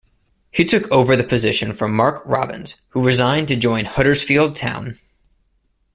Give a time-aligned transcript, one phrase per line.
[0.49, 4.97] He took over the position from Mark Robins, who resigned to join Huddersfield Town.